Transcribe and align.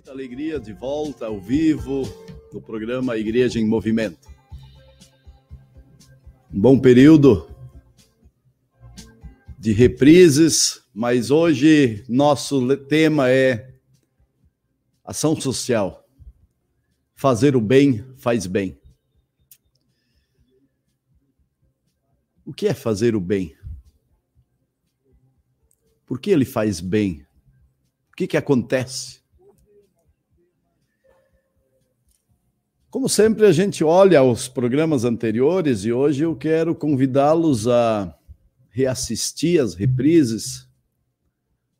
muita 0.00 0.12
alegria 0.12 0.58
de 0.58 0.72
volta 0.72 1.26
ao 1.26 1.38
vivo 1.38 2.04
no 2.54 2.58
programa 2.58 3.18
Igreja 3.18 3.60
em 3.60 3.66
Movimento. 3.66 4.30
Um 6.50 6.58
bom 6.58 6.80
período 6.80 7.54
de 9.58 9.72
reprises, 9.72 10.82
mas 10.94 11.30
hoje 11.30 12.02
nosso 12.08 12.74
tema 12.78 13.28
é 13.28 13.74
ação 15.04 15.38
social. 15.38 16.08
Fazer 17.14 17.54
o 17.54 17.60
bem 17.60 18.02
faz 18.16 18.46
bem. 18.46 18.80
O 22.42 22.54
que 22.54 22.68
é 22.68 22.72
fazer 22.72 23.14
o 23.14 23.20
bem? 23.20 23.54
Por 26.06 26.18
que 26.18 26.30
ele 26.30 26.46
faz 26.46 26.80
bem? 26.80 27.26
O 28.10 28.16
que, 28.16 28.26
que 28.26 28.38
acontece? 28.38 29.19
Como 32.90 33.08
sempre, 33.08 33.46
a 33.46 33.52
gente 33.52 33.84
olha 33.84 34.18
aos 34.18 34.48
programas 34.48 35.04
anteriores 35.04 35.84
e 35.84 35.92
hoje 35.92 36.24
eu 36.24 36.34
quero 36.34 36.74
convidá-los 36.74 37.68
a 37.68 38.12
reassistir 38.68 39.62
as 39.62 39.74
reprises. 39.74 40.68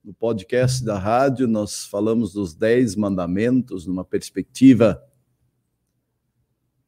No 0.04 0.14
podcast 0.14 0.84
da 0.84 0.96
rádio, 0.96 1.48
nós 1.48 1.84
falamos 1.84 2.32
dos 2.32 2.54
Dez 2.54 2.94
Mandamentos, 2.94 3.88
numa 3.88 4.04
perspectiva 4.04 5.04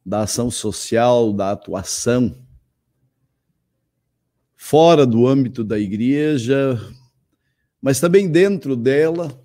da 0.06 0.20
ação 0.20 0.52
social, 0.52 1.32
da 1.32 1.50
atuação 1.50 2.46
fora 4.54 5.04
do 5.04 5.26
âmbito 5.26 5.64
da 5.64 5.80
igreja, 5.80 6.78
mas 7.80 7.98
também 7.98 8.30
dentro 8.30 8.76
dela, 8.76 9.36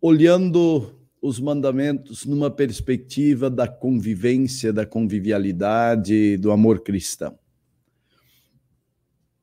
olhando 0.00 0.97
os 1.20 1.40
mandamentos 1.40 2.24
numa 2.24 2.50
perspectiva 2.50 3.50
da 3.50 3.66
convivência, 3.66 4.72
da 4.72 4.86
convivialidade, 4.86 6.36
do 6.36 6.50
amor 6.50 6.80
cristão. 6.82 7.38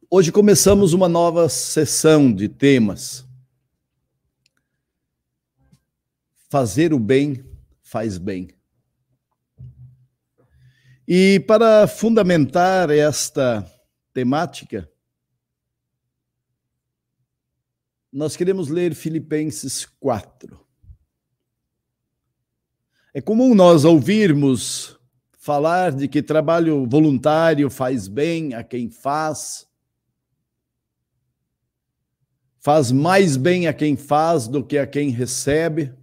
Hoje 0.10 0.32
começamos 0.32 0.94
uma 0.94 1.10
nova 1.10 1.50
sessão 1.50 2.32
de 2.32 2.48
temas. 2.48 3.28
Fazer 6.50 6.94
o 6.94 7.00
bem 7.00 7.44
faz 7.82 8.18
bem. 8.18 8.50
E 11.08 11.40
para 11.42 11.88
fundamentar 11.88 12.90
esta 12.90 13.70
temática, 14.14 14.90
nós 18.12 18.36
queremos 18.36 18.70
ler 18.70 18.96
Filipenses 18.96 19.86
4. 20.00 20.65
É 23.18 23.22
comum 23.22 23.56
nós 23.56 23.86
ouvirmos 23.86 25.00
falar 25.38 25.94
de 25.94 26.06
que 26.06 26.22
trabalho 26.22 26.86
voluntário 26.86 27.70
faz 27.70 28.10
bem 28.10 28.54
a 28.54 28.62
quem 28.62 28.90
faz, 28.90 29.66
faz 32.60 32.92
mais 32.92 33.38
bem 33.38 33.68
a 33.68 33.74
quem 33.74 33.96
faz 33.96 34.50
do 34.50 34.62
que 34.62 34.78
a 34.78 34.86
quem 34.86 35.12
recebe. 35.12 35.94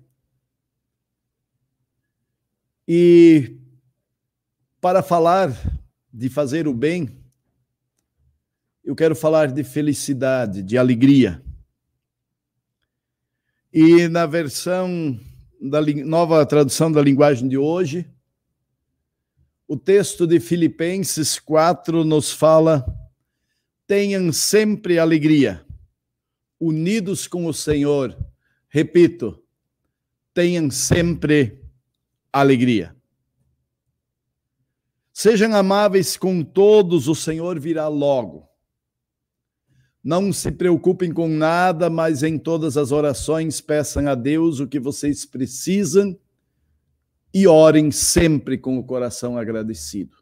E 2.88 3.58
para 4.80 5.02
falar 5.02 5.54
de 6.10 6.30
fazer 6.30 6.66
o 6.66 6.72
bem, 6.72 7.10
eu 8.82 8.96
quero 8.96 9.14
falar 9.14 9.52
de 9.52 9.62
felicidade, 9.62 10.62
de 10.62 10.78
alegria. 10.78 11.44
E 13.70 14.08
na 14.08 14.24
versão 14.24 15.20
da 15.62 15.80
nova 15.80 16.44
tradução 16.44 16.90
da 16.90 17.00
linguagem 17.00 17.48
de 17.48 17.56
hoje, 17.56 18.10
o 19.68 19.76
texto 19.76 20.26
de 20.26 20.40
Filipenses 20.40 21.38
4 21.38 22.04
nos 22.04 22.32
fala: 22.32 22.84
tenham 23.86 24.32
sempre 24.32 24.98
alegria, 24.98 25.64
unidos 26.58 27.28
com 27.28 27.46
o 27.46 27.54
Senhor. 27.54 28.16
Repito, 28.68 29.40
tenham 30.34 30.68
sempre 30.70 31.62
alegria. 32.32 32.96
Sejam 35.12 35.54
amáveis 35.54 36.16
com 36.16 36.42
todos, 36.42 37.06
o 37.06 37.14
Senhor 37.14 37.60
virá 37.60 37.86
logo. 37.86 38.48
Não 40.02 40.32
se 40.32 40.50
preocupem 40.50 41.12
com 41.12 41.28
nada, 41.28 41.88
mas 41.88 42.22
em 42.22 42.36
todas 42.36 42.76
as 42.76 42.90
orações 42.90 43.60
peçam 43.60 44.08
a 44.08 44.14
Deus 44.16 44.58
o 44.58 44.66
que 44.66 44.80
vocês 44.80 45.24
precisam 45.24 46.18
e 47.32 47.46
orem 47.46 47.90
sempre 47.90 48.58
com 48.58 48.78
o 48.78 48.84
coração 48.84 49.38
agradecido. 49.38 50.16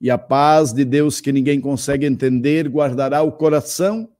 E 0.00 0.10
a 0.10 0.16
paz 0.16 0.72
de 0.72 0.84
Deus 0.84 1.20
que 1.20 1.32
ninguém 1.32 1.60
consegue 1.60 2.06
entender 2.06 2.68
guardará 2.68 3.22
o 3.22 3.32
coração 3.32 4.10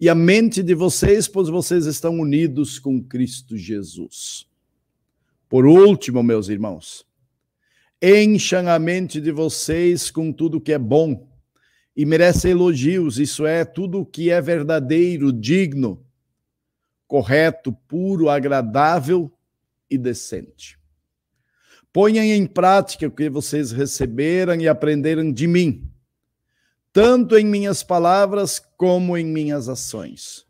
e 0.00 0.08
a 0.08 0.14
mente 0.14 0.62
de 0.62 0.74
vocês, 0.74 1.28
pois 1.28 1.48
vocês 1.48 1.86
estão 1.86 2.18
unidos 2.18 2.78
com 2.78 3.02
Cristo 3.02 3.56
Jesus. 3.56 4.46
Por 5.48 5.66
último, 5.66 6.22
meus 6.22 6.48
irmãos, 6.48 7.06
encham 8.02 8.66
a 8.68 8.78
mente 8.78 9.20
de 9.20 9.30
vocês 9.30 10.10
com 10.10 10.32
tudo 10.32 10.60
que 10.60 10.72
é 10.72 10.78
bom 10.78 11.31
e 11.96 12.06
merece 12.06 12.48
elogios, 12.48 13.18
isso 13.18 13.44
é, 13.44 13.64
tudo 13.64 14.00
o 14.00 14.06
que 14.06 14.30
é 14.30 14.40
verdadeiro, 14.40 15.32
digno, 15.32 16.04
correto, 17.06 17.72
puro, 17.86 18.30
agradável 18.30 19.30
e 19.90 19.98
decente. 19.98 20.78
Ponham 21.92 22.24
em 22.24 22.46
prática 22.46 23.06
o 23.06 23.10
que 23.10 23.28
vocês 23.28 23.70
receberam 23.70 24.54
e 24.54 24.66
aprenderam 24.66 25.30
de 25.30 25.46
mim, 25.46 25.90
tanto 26.90 27.36
em 27.36 27.44
minhas 27.44 27.82
palavras 27.82 28.58
como 28.78 29.16
em 29.16 29.26
minhas 29.26 29.68
ações. 29.68 30.46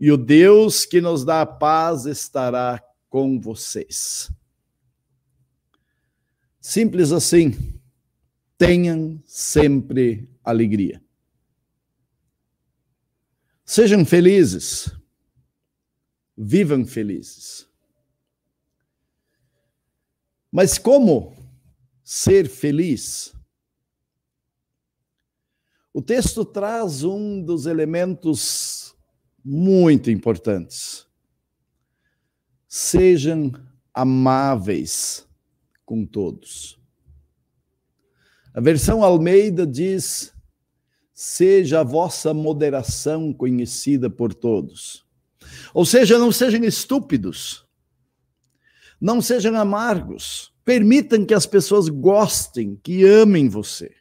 E 0.00 0.10
o 0.10 0.16
Deus 0.16 0.84
que 0.84 1.00
nos 1.00 1.24
dá 1.24 1.42
a 1.42 1.46
paz 1.46 2.06
estará 2.06 2.82
com 3.08 3.40
vocês. 3.40 4.30
Simples 6.60 7.12
assim. 7.12 7.78
Tenham 8.56 9.22
sempre 9.24 10.28
alegria. 10.50 11.02
Sejam 13.64 14.04
felizes. 14.04 14.90
Vivam 16.36 16.86
felizes. 16.86 17.68
Mas 20.50 20.78
como 20.78 21.36
ser 22.02 22.48
feliz? 22.48 23.34
O 25.92 26.00
texto 26.00 26.44
traz 26.44 27.02
um 27.02 27.42
dos 27.42 27.66
elementos 27.66 28.96
muito 29.44 30.10
importantes. 30.10 31.06
Sejam 32.66 33.52
amáveis 33.92 35.28
com 35.84 36.06
todos. 36.06 36.78
A 38.54 38.60
versão 38.60 39.04
Almeida 39.04 39.66
diz: 39.66 40.32
seja 41.20 41.80
a 41.80 41.82
vossa 41.82 42.32
moderação 42.32 43.32
conhecida 43.32 44.08
por 44.08 44.32
todos. 44.32 45.04
Ou 45.74 45.84
seja, 45.84 46.16
não 46.16 46.30
sejam 46.30 46.62
estúpidos, 46.62 47.66
não 49.00 49.20
sejam 49.20 49.56
amargos, 49.56 50.54
permitam 50.64 51.26
que 51.26 51.34
as 51.34 51.44
pessoas 51.44 51.88
gostem, 51.88 52.76
que 52.76 53.04
amem 53.04 53.48
você. 53.48 53.96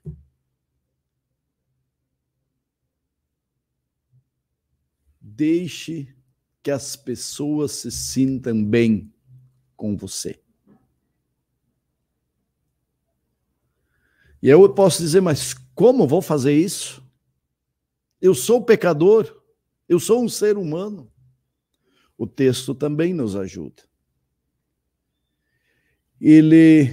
Deixe 5.19 6.15
que 6.61 6.69
as 6.69 6.95
pessoas 6.95 7.71
se 7.71 7.89
sintam 7.89 8.63
bem 8.63 9.11
com 9.75 9.97
você. 9.97 10.39
E 14.39 14.49
eu 14.49 14.71
posso 14.75 15.01
dizer, 15.01 15.19
mas 15.19 15.55
como 15.73 16.07
vou 16.07 16.21
fazer 16.21 16.53
isso? 16.53 17.06
Eu 18.21 18.33
sou 18.33 18.63
pecador, 18.63 19.43
eu 19.87 19.99
sou 19.99 20.23
um 20.23 20.29
ser 20.29 20.57
humano. 20.57 21.11
O 22.17 22.25
texto 22.25 22.73
também 22.73 23.13
nos 23.13 23.35
ajuda. 23.35 23.83
Ele 26.19 26.89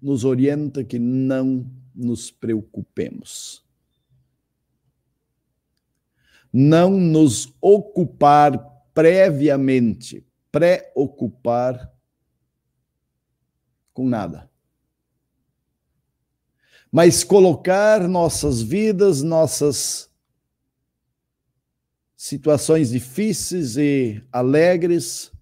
nos 0.00 0.24
orienta 0.24 0.82
que 0.82 0.98
não 0.98 1.70
nos 1.94 2.30
preocupemos. 2.30 3.64
Não 6.52 6.90
nos 6.98 7.54
ocupar 7.60 8.58
previamente, 8.92 10.26
preocupar 10.50 11.90
com 13.94 14.08
nada. 14.08 14.50
Mas 16.90 17.24
colocar 17.24 18.06
nossas 18.06 18.60
vidas, 18.60 19.22
nossas 19.22 20.11
situações 22.22 22.90
difíceis 22.90 23.76
e 23.76 24.22
alegres, 24.30 25.32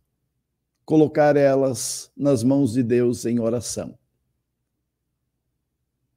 colocar 0.82 1.37
elas 1.37 2.11
nas 2.17 2.43
mãos 2.43 2.73
de 2.73 2.82
Deus 2.82 3.27
em 3.27 3.38
oração. 3.38 3.99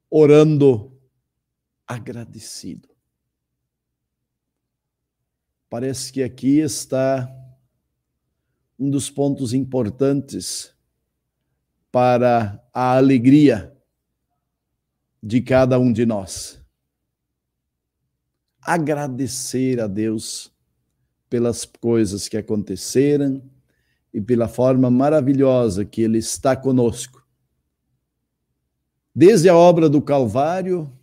Orando 0.09 0.97
agradecido. 1.85 2.87
Parece 5.69 6.13
que 6.13 6.23
aqui 6.23 6.59
está 6.59 7.29
um 8.79 8.89
dos 8.89 9.09
pontos 9.09 9.53
importantes 9.53 10.73
para 11.91 12.65
a 12.73 12.95
alegria 12.95 13.77
de 15.21 15.41
cada 15.41 15.77
um 15.77 15.91
de 15.91 16.05
nós. 16.05 16.63
Agradecer 18.61 19.81
a 19.81 19.87
Deus 19.87 20.52
pelas 21.33 21.65
coisas 21.65 22.29
que 22.29 22.37
aconteceram 22.37 23.41
e 24.13 24.21
pela 24.21 24.47
forma 24.47 24.91
maravilhosa 24.91 25.83
que 25.83 26.03
Ele 26.03 26.19
está 26.19 26.55
conosco. 26.55 27.25
Desde 29.15 29.49
a 29.49 29.57
obra 29.57 29.89
do 29.89 29.99
Calvário 29.99 30.95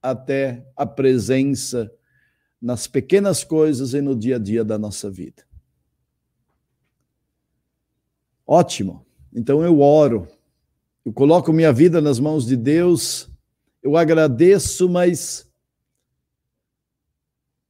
até 0.00 0.64
a 0.76 0.86
presença 0.86 1.92
nas 2.60 2.86
pequenas 2.86 3.42
coisas 3.42 3.92
e 3.92 4.00
no 4.00 4.14
dia 4.14 4.36
a 4.36 4.38
dia 4.38 4.64
da 4.64 4.78
nossa 4.78 5.10
vida. 5.10 5.42
Ótimo. 8.46 9.04
Então 9.34 9.64
eu 9.64 9.80
oro, 9.80 10.28
eu 11.04 11.12
coloco 11.12 11.52
minha 11.52 11.72
vida 11.72 12.00
nas 12.00 12.20
mãos 12.20 12.46
de 12.46 12.54
Deus, 12.54 13.28
eu 13.82 13.96
agradeço, 13.96 14.88
mas 14.88 15.50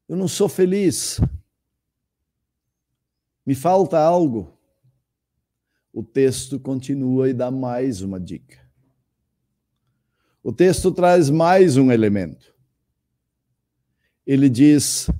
eu 0.06 0.14
não 0.14 0.28
sou 0.28 0.46
feliz. 0.46 1.18
Me 3.44 3.54
falta 3.54 3.98
algo. 3.98 4.56
O 5.92 6.02
texto 6.02 6.58
continua 6.58 7.28
e 7.28 7.34
dá 7.34 7.50
mais 7.50 8.00
uma 8.00 8.18
dica. 8.18 8.58
O 10.42 10.52
texto 10.52 10.90
traz 10.90 11.28
mais 11.28 11.76
um 11.76 11.92
elemento. 11.92 12.54
Ele 14.26 14.48
diz: 14.48 15.10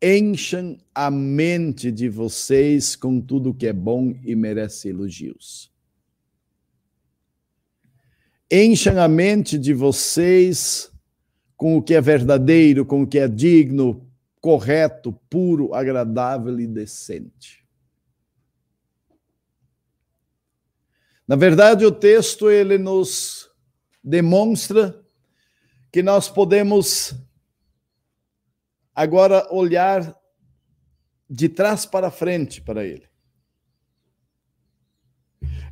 encham 0.00 0.78
a 0.94 1.10
mente 1.10 1.90
de 1.90 2.08
vocês 2.08 2.94
com 2.94 3.20
tudo 3.20 3.54
que 3.54 3.66
é 3.66 3.72
bom 3.72 4.14
e 4.24 4.36
merece 4.36 4.88
elogios. 4.88 5.70
Encham 8.50 8.98
a 8.98 9.08
mente 9.08 9.58
de 9.58 9.72
vocês 9.72 10.90
com 11.56 11.76
o 11.76 11.82
que 11.82 11.94
é 11.94 12.00
verdadeiro, 12.00 12.84
com 12.84 13.02
o 13.02 13.06
que 13.06 13.18
é 13.18 13.28
digno, 13.28 14.08
correto, 14.40 15.12
puro, 15.28 15.74
agradável 15.74 16.58
e 16.58 16.66
decente. 16.66 17.59
Na 21.30 21.36
verdade, 21.36 21.86
o 21.86 21.92
texto 21.92 22.50
ele 22.50 22.76
nos 22.76 23.48
demonstra 24.02 25.00
que 25.92 26.02
nós 26.02 26.28
podemos 26.28 27.14
agora 28.92 29.46
olhar 29.48 30.20
de 31.30 31.48
trás 31.48 31.86
para 31.86 32.10
frente 32.10 32.60
para 32.60 32.84
ele. 32.84 33.06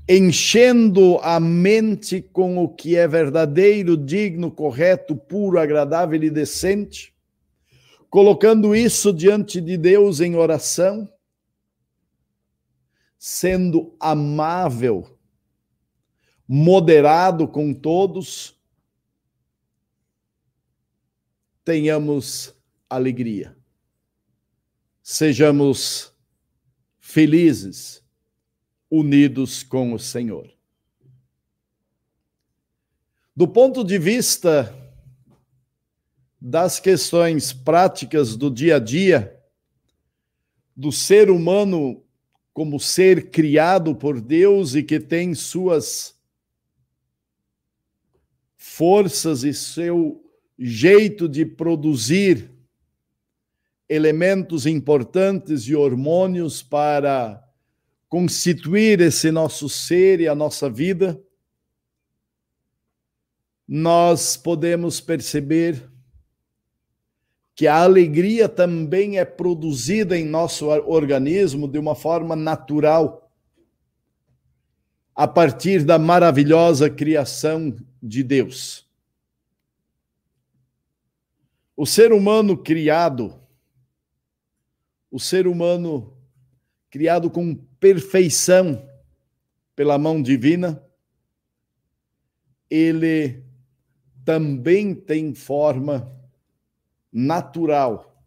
Enchendo 0.08 1.18
a 1.22 1.40
mente 1.40 2.22
com 2.22 2.58
o 2.58 2.68
que 2.68 2.94
é 2.94 3.08
verdadeiro, 3.08 3.96
digno, 3.96 4.52
correto, 4.52 5.16
puro, 5.16 5.58
agradável 5.58 6.22
e 6.22 6.30
decente, 6.30 7.12
colocando 8.08 8.76
isso 8.76 9.12
diante 9.12 9.60
de 9.60 9.76
Deus 9.76 10.20
em 10.20 10.36
oração, 10.36 11.12
sendo 13.18 13.96
amável, 13.98 15.17
moderado 16.48 17.46
com 17.46 17.74
todos, 17.74 18.58
tenhamos 21.62 22.54
alegria. 22.88 23.54
Sejamos 25.02 26.10
felizes, 26.98 28.02
unidos 28.90 29.62
com 29.62 29.92
o 29.92 29.98
Senhor. 29.98 30.50
Do 33.36 33.46
ponto 33.46 33.84
de 33.84 33.98
vista 33.98 34.74
das 36.40 36.80
questões 36.80 37.52
práticas 37.52 38.34
do 38.34 38.50
dia 38.50 38.76
a 38.76 38.78
dia, 38.78 39.38
do 40.74 40.90
ser 40.90 41.30
humano 41.30 42.02
como 42.54 42.80
ser 42.80 43.30
criado 43.30 43.94
por 43.94 44.20
Deus 44.20 44.74
e 44.74 44.82
que 44.82 44.98
tem 44.98 45.34
suas 45.34 46.17
forças 48.68 49.44
e 49.44 49.52
seu 49.52 50.22
jeito 50.58 51.28
de 51.28 51.44
produzir 51.44 52.50
elementos 53.88 54.66
importantes 54.66 55.62
e 55.62 55.74
hormônios 55.74 56.62
para 56.62 57.42
constituir 58.08 59.00
esse 59.00 59.30
nosso 59.30 59.68
ser 59.68 60.20
e 60.20 60.28
a 60.28 60.34
nossa 60.34 60.68
vida, 60.68 61.20
nós 63.66 64.36
podemos 64.36 65.00
perceber 65.00 65.90
que 67.54 67.66
a 67.66 67.82
alegria 67.82 68.48
também 68.48 69.18
é 69.18 69.24
produzida 69.24 70.16
em 70.16 70.24
nosso 70.24 70.66
organismo 70.66 71.66
de 71.66 71.78
uma 71.78 71.94
forma 71.94 72.36
natural, 72.36 73.27
a 75.18 75.26
partir 75.26 75.84
da 75.84 75.98
maravilhosa 75.98 76.88
criação 76.88 77.76
de 78.00 78.22
Deus. 78.22 78.88
O 81.76 81.84
ser 81.84 82.12
humano 82.12 82.56
criado, 82.56 83.36
o 85.10 85.18
ser 85.18 85.48
humano 85.48 86.16
criado 86.88 87.28
com 87.32 87.52
perfeição 87.80 88.88
pela 89.74 89.98
mão 89.98 90.22
divina, 90.22 90.80
ele 92.70 93.42
também 94.24 94.94
tem 94.94 95.34
forma 95.34 96.16
natural 97.12 98.24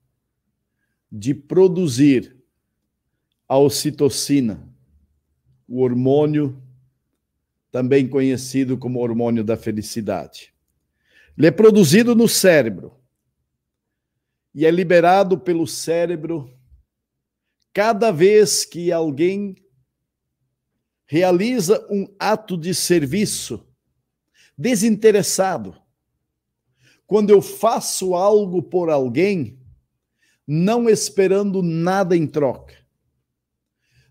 de 1.09 1.33
produzir 1.33 2.35
a 3.47 3.57
ocitocina, 3.57 4.69
o 5.65 5.79
hormônio 5.79 6.60
também 7.71 8.07
conhecido 8.07 8.77
como 8.77 8.99
hormônio 8.99 9.43
da 9.43 9.55
felicidade. 9.55 10.53
Ele 11.37 11.47
é 11.47 11.51
produzido 11.51 12.13
no 12.13 12.27
cérebro 12.27 12.99
e 14.53 14.65
é 14.65 14.71
liberado 14.71 15.39
pelo 15.39 15.65
cérebro 15.65 16.53
cada 17.73 18.11
vez 18.11 18.65
que 18.65 18.91
alguém 18.91 19.55
realiza 21.05 21.87
um 21.89 22.05
ato 22.19 22.57
de 22.57 22.75
serviço 22.75 23.65
desinteressado 24.57 25.81
quando 27.07 27.29
eu 27.29 27.41
faço 27.41 28.15
algo 28.15 28.63
por 28.63 28.89
alguém, 28.89 29.59
não 30.47 30.89
esperando 30.89 31.61
nada 31.61 32.15
em 32.15 32.25
troca, 32.25 32.75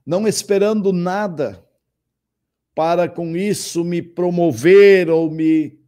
não 0.05 0.29
esperando 0.29 0.93
nada 0.93 1.67
para 2.81 3.11
com 3.11 3.37
isso 3.37 3.85
me 3.85 4.01
promover 4.01 5.11
ou 5.11 5.31
me 5.31 5.79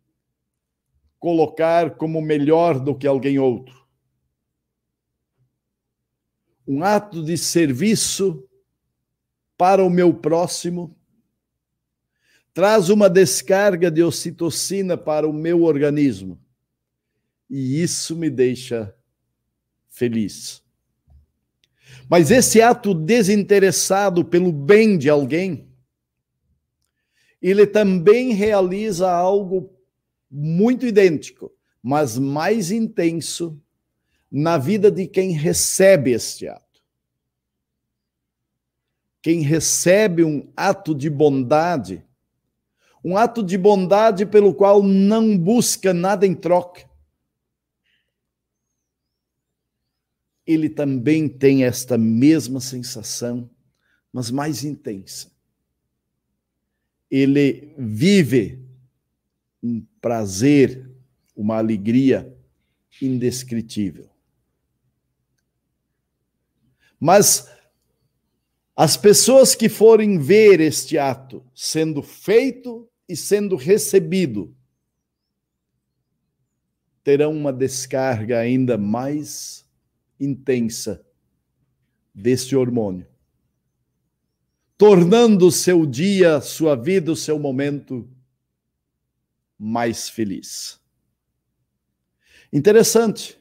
colocar 1.19 1.93
como 1.93 2.21
melhor 2.21 2.79
do 2.79 2.95
que 2.95 3.07
alguém 3.07 3.39
outro. 3.39 3.87
Um 6.69 6.85
ato 6.85 7.25
de 7.25 7.39
serviço 7.39 8.47
para 9.57 9.83
o 9.83 9.89
meu 9.89 10.13
próximo 10.13 10.95
traz 12.53 12.91
uma 12.91 13.09
descarga 13.09 13.91
de 13.91 14.03
ocitocina 14.03 14.95
para 14.95 15.27
o 15.27 15.33
meu 15.33 15.63
organismo 15.63 16.39
e 17.49 17.83
isso 17.83 18.15
me 18.15 18.29
deixa 18.29 18.95
feliz. 19.89 20.63
Mas 22.07 22.31
esse 22.31 22.61
ato 22.61 22.93
desinteressado 22.93 24.23
pelo 24.23 24.53
bem 24.53 24.99
de 24.99 25.09
alguém, 25.09 25.72
ele 27.43 27.67
também 27.67 28.33
realiza 28.33 29.11
algo 29.11 29.77
muito 30.31 30.87
idêntico, 30.87 31.53
mas 31.83 32.17
mais 32.17 32.71
intenso 32.71 33.61
na 34.31 34.57
vida 34.57 34.91
de 34.91 35.09
quem 35.09 35.33
recebe 35.33 36.13
este 36.13 36.47
ato. 36.47 36.81
Quem 39.21 39.41
recebe 39.41 40.25
um 40.25 40.51
ato 40.57 40.95
de 40.95 41.11
bondade, 41.11 42.07
um 43.05 43.17
ato 43.17 43.43
de 43.43 43.59
bondade 43.59 44.25
pelo 44.25 44.55
qual 44.55 44.83
não 44.83 45.37
busca 45.37 45.93
nada 45.93 46.25
em 46.25 46.35
troca, 46.35 46.89
ele 50.47 50.69
também 50.69 51.29
tem 51.29 51.65
esta 51.65 51.99
mesma 51.99 52.61
sensação, 52.61 53.51
mas 54.13 54.31
mais 54.31 54.65
intensa. 54.65 55.31
Ele 57.13 57.75
vive 57.77 58.59
um 59.63 59.87
prazer, 60.01 60.91
uma 61.37 61.59
alegria 61.59 62.35
indescritível. 63.03 64.09
Mas 66.99 67.53
as 68.75 68.97
pessoas 68.97 69.55
que 69.55 69.69
forem 69.69 70.19
ver 70.19 70.59
este 70.61 70.97
ato 70.97 71.45
sendo 71.55 72.03
feito 72.03 72.89
e 73.07 73.15
sendo 73.15 73.57
recebido 73.57 74.57
terão 77.05 77.33
uma 77.33 77.53
descarga 77.53 78.39
ainda 78.39 78.79
mais 78.79 79.67
intensa 80.19 81.05
deste 82.15 82.55
hormônio, 82.55 83.07
tornando 84.83 85.47
o 85.47 85.53
seu 85.53 85.87
dia, 85.87 86.41
sua 86.41 86.75
vida, 86.75 87.13
o 87.13 87.15
seu 87.15 87.39
momento 87.39 88.11
mais 89.57 90.09
feliz. 90.09 90.81
Interessante 92.53 93.39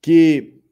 que 0.00 0.62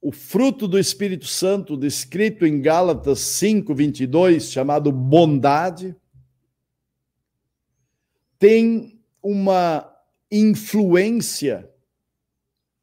o 0.00 0.12
fruto 0.12 0.68
do 0.68 0.78
Espírito 0.78 1.26
Santo, 1.26 1.76
descrito 1.76 2.46
em 2.46 2.60
Gálatas 2.60 3.18
5, 3.18 3.74
22, 3.74 4.52
chamado 4.52 4.92
bondade, 4.92 5.96
tem 8.38 9.02
uma 9.20 9.92
influência 10.30 11.68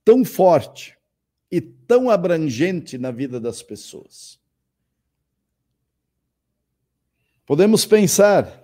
tão 0.03 0.25
forte 0.25 0.97
e 1.49 1.61
tão 1.61 2.09
abrangente 2.09 2.97
na 2.97 3.11
vida 3.11 3.39
das 3.39 3.63
pessoas. 3.63 4.38
Podemos 7.49 7.83
pensar, 7.83 8.63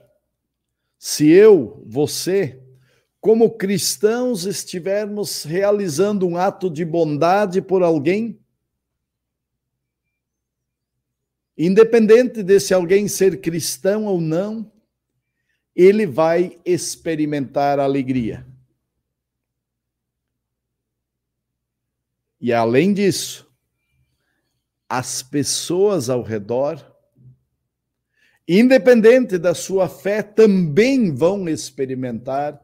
se 0.96 1.27
eu, 1.27 1.84
você, 1.88 2.62
como 3.20 3.58
cristãos 3.58 4.46
estivermos 4.46 5.44
realizando 5.44 6.27
um 6.27 6.38
ato 6.38 6.70
de 6.70 6.86
bondade 6.86 7.63
por 7.63 7.82
alguém, 7.82 8.39
Independente 11.58 12.44
desse 12.44 12.75
alguém 12.75 13.08
ser 13.08 13.42
cristão 13.42 14.06
ou 14.06 14.22
não, 14.22 14.72
ele 15.75 16.06
vai 16.06 16.60
experimentar 16.63 17.80
alegria. 17.80 18.46
E 22.39 22.54
além 22.54 22.94
disso, 22.94 23.50
as 24.88 25.24
pessoas 25.24 26.08
ao 26.08 26.22
redor, 26.22 26.94
independente 28.47 29.37
da 29.37 29.53
sua 29.55 29.89
fé, 29.89 30.21
também 30.21 31.13
vão 31.13 31.47
experimentar 31.49 32.61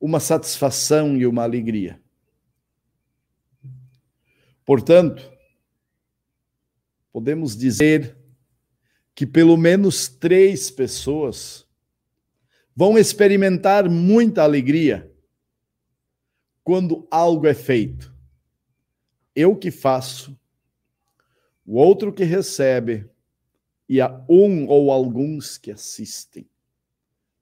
uma 0.00 0.20
satisfação 0.20 1.16
e 1.16 1.26
uma 1.26 1.42
alegria. 1.42 2.00
Portanto, 4.64 5.30
podemos 7.12 7.56
dizer 7.56 8.16
que 9.14 9.26
pelo 9.26 9.56
menos 9.56 10.08
três 10.08 10.70
pessoas 10.70 11.66
vão 12.76 12.96
experimentar 12.96 13.90
muita 13.90 14.42
alegria 14.42 15.12
quando 16.62 17.08
algo 17.10 17.46
é 17.46 17.54
feito. 17.54 18.14
Eu 19.34 19.56
que 19.56 19.70
faço, 19.70 20.38
o 21.66 21.76
outro 21.76 22.12
que 22.12 22.22
recebe, 22.22 23.10
e 23.88 24.00
há 24.00 24.24
um 24.28 24.66
ou 24.66 24.90
alguns 24.90 25.56
que 25.56 25.70
assistem, 25.70 26.46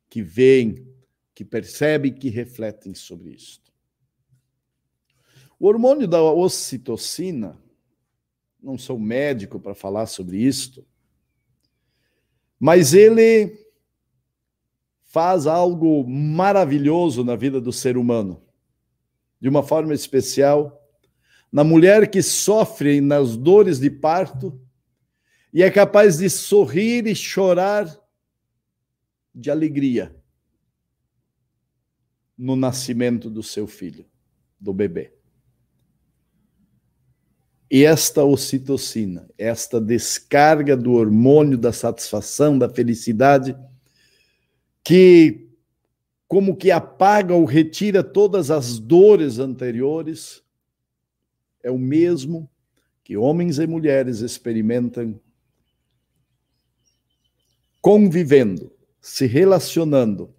que 0.08 0.22
veem, 0.22 0.86
que 1.34 1.44
percebem, 1.44 2.12
que 2.12 2.28
refletem 2.28 2.94
sobre 2.94 3.30
isto. 3.30 3.72
O 5.58 5.66
hormônio 5.66 6.06
da 6.06 6.22
ocitocina 6.22 7.58
não 8.62 8.78
sou 8.78 8.98
médico 8.98 9.58
para 9.58 9.74
falar 9.74 10.06
sobre 10.06 10.38
isto, 10.38 10.86
mas 12.58 12.94
ele 12.94 13.66
faz 15.02 15.46
algo 15.46 16.06
maravilhoso 16.06 17.24
na 17.24 17.36
vida 17.36 17.60
do 17.60 17.72
ser 17.72 17.96
humano, 17.96 18.42
de 19.40 19.48
uma 19.48 19.62
forma 19.62 19.94
especial, 19.94 20.82
na 21.50 21.64
mulher 21.64 22.10
que 22.10 22.22
sofre 22.22 23.00
nas 23.00 23.36
dores 23.36 23.78
de 23.78 23.90
parto 23.90 24.60
e 25.56 25.62
é 25.62 25.70
capaz 25.70 26.18
de 26.18 26.28
sorrir 26.28 27.06
e 27.06 27.14
chorar 27.14 27.98
de 29.34 29.50
alegria 29.50 30.14
no 32.36 32.54
nascimento 32.54 33.30
do 33.30 33.42
seu 33.42 33.66
filho, 33.66 34.04
do 34.60 34.74
bebê. 34.74 35.14
E 37.70 37.86
esta 37.86 38.22
ocitocina, 38.22 39.30
esta 39.38 39.80
descarga 39.80 40.76
do 40.76 40.92
hormônio 40.92 41.56
da 41.56 41.72
satisfação, 41.72 42.58
da 42.58 42.68
felicidade, 42.68 43.56
que 44.84 45.48
como 46.28 46.54
que 46.54 46.70
apaga 46.70 47.32
ou 47.32 47.46
retira 47.46 48.04
todas 48.04 48.50
as 48.50 48.78
dores 48.78 49.38
anteriores, 49.38 50.42
é 51.62 51.70
o 51.70 51.78
mesmo 51.78 52.46
que 53.02 53.16
homens 53.16 53.58
e 53.58 53.66
mulheres 53.66 54.20
experimentam 54.20 55.18
convivendo, 57.86 58.72
se 59.00 59.26
relacionando 59.26 60.34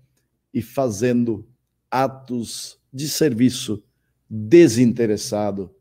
e 0.54 0.62
fazendo 0.62 1.48
atos 1.90 2.78
de 2.92 3.08
serviço 3.08 3.82
desinteressado 4.30 5.74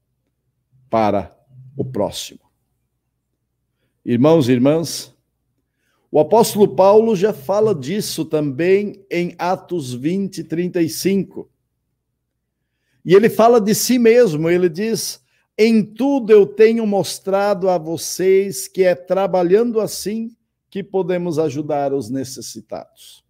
para 0.88 1.37
o 1.76 1.85
próximo. 1.85 2.38
Irmãos 4.04 4.49
e 4.49 4.52
irmãs, 4.52 5.12
o 6.08 6.20
apóstolo 6.20 6.76
Paulo 6.76 7.16
já 7.16 7.32
fala 7.32 7.75
disso 7.75 8.25
também 8.25 9.04
em 9.11 9.35
Atos 9.37 9.92
20, 9.92 10.44
35. 10.44 11.50
E 13.04 13.12
ele 13.12 13.28
fala 13.28 13.61
de 13.61 13.75
si 13.75 13.99
mesmo, 13.99 14.49
ele 14.49 14.68
diz: 14.68 15.20
Em 15.58 15.82
tudo 15.82 16.30
eu 16.30 16.46
tenho 16.46 16.87
mostrado 16.87 17.68
a 17.68 17.76
vocês 17.76 18.68
que 18.68 18.85
é 18.85 18.94
trabalhando 18.94 19.80
assim 19.80 20.37
que 20.76 20.85
podemos 20.85 21.38
ajudar 21.38 21.95
os 21.95 22.11
necessitados. 22.11 23.25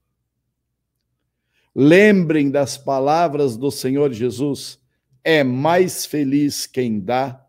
Lembrem 1.73 2.51
das 2.51 2.77
palavras 2.77 3.57
do 3.57 3.71
Senhor 3.71 4.13
Jesus: 4.13 4.81
é 5.23 5.45
mais 5.45 6.05
feliz 6.05 6.67
quem 6.67 6.99
dá 6.99 7.47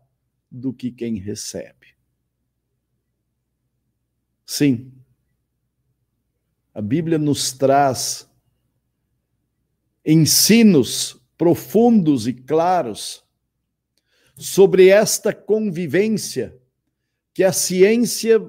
do 0.48 0.72
que 0.72 0.92
quem 0.92 1.16
recebe. 1.16 1.96
Sim, 4.46 4.92
a 6.72 6.80
Bíblia 6.80 7.18
nos 7.18 7.50
traz 7.50 8.30
ensinos 10.06 11.20
profundos 11.36 12.28
e 12.28 12.34
claros 12.34 13.24
sobre 14.36 14.90
esta 14.90 15.34
convivência 15.34 16.56
que 17.34 17.42
a 17.42 17.52
ciência 17.52 18.40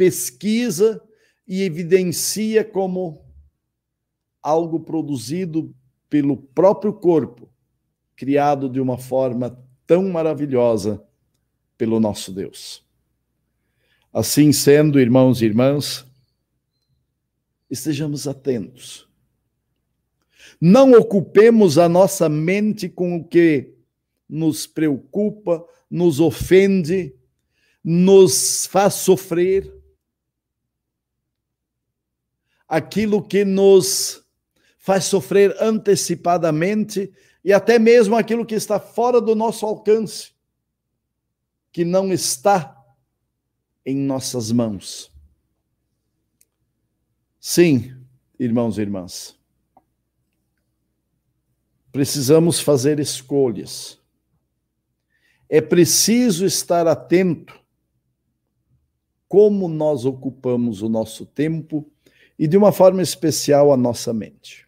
pesquisa 0.00 0.98
e 1.46 1.62
evidencia 1.62 2.64
como 2.64 3.22
algo 4.42 4.80
produzido 4.80 5.76
pelo 6.08 6.38
próprio 6.38 6.90
corpo, 6.90 7.52
criado 8.16 8.66
de 8.70 8.80
uma 8.80 8.96
forma 8.96 9.62
tão 9.86 10.08
maravilhosa 10.08 11.06
pelo 11.76 12.00
nosso 12.00 12.32
Deus. 12.32 12.82
Assim 14.10 14.52
sendo, 14.52 14.98
irmãos 14.98 15.42
e 15.42 15.44
irmãs, 15.44 16.06
estejamos 17.68 18.26
atentos. 18.26 19.06
Não 20.58 20.92
ocupemos 20.92 21.76
a 21.76 21.90
nossa 21.90 22.26
mente 22.26 22.88
com 22.88 23.16
o 23.16 23.24
que 23.28 23.74
nos 24.26 24.66
preocupa, 24.66 25.62
nos 25.90 26.20
ofende, 26.20 27.14
nos 27.84 28.64
faz 28.64 28.94
sofrer. 28.94 29.78
Aquilo 32.70 33.20
que 33.20 33.44
nos 33.44 34.24
faz 34.78 35.04
sofrer 35.04 35.54
antecipadamente 35.60 37.12
e 37.44 37.52
até 37.52 37.78
mesmo 37.78 38.16
aquilo 38.16 38.46
que 38.46 38.54
está 38.54 38.78
fora 38.78 39.20
do 39.20 39.34
nosso 39.34 39.66
alcance, 39.66 40.32
que 41.72 41.84
não 41.84 42.12
está 42.12 42.76
em 43.84 43.96
nossas 43.96 44.52
mãos. 44.52 45.12
Sim, 47.40 47.96
irmãos 48.38 48.78
e 48.78 48.82
irmãs. 48.82 49.38
precisamos 51.90 52.60
fazer 52.60 53.00
escolhas. 53.00 53.98
É 55.48 55.60
preciso 55.60 56.46
estar 56.46 56.86
atento 56.86 57.58
como 59.28 59.68
nós 59.68 60.04
ocupamos 60.04 60.82
o 60.82 60.88
nosso 60.88 61.26
tempo 61.26 61.90
e, 62.40 62.48
de 62.48 62.56
uma 62.56 62.72
forma 62.72 63.02
especial, 63.02 63.70
a 63.70 63.76
nossa 63.76 64.14
mente. 64.14 64.66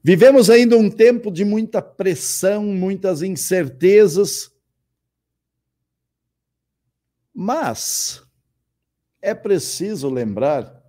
Vivemos 0.00 0.48
ainda 0.48 0.76
um 0.76 0.88
tempo 0.88 1.28
de 1.28 1.44
muita 1.44 1.82
pressão, 1.82 2.66
muitas 2.66 3.20
incertezas, 3.20 4.48
mas 7.34 8.22
é 9.20 9.34
preciso 9.34 10.08
lembrar 10.08 10.80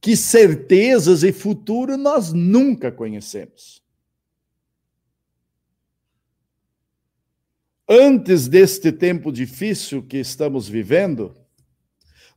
que 0.00 0.16
certezas 0.16 1.22
e 1.22 1.30
futuro 1.30 1.98
nós 1.98 2.32
nunca 2.32 2.90
conhecemos. 2.90 3.84
Antes 7.86 8.48
deste 8.48 8.90
tempo 8.90 9.30
difícil 9.30 10.02
que 10.02 10.16
estamos 10.16 10.66
vivendo, 10.66 11.43